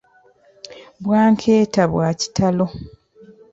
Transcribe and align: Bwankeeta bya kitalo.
Bwankeeta 1.03 1.83
bya 1.91 2.09
kitalo. 2.19 2.65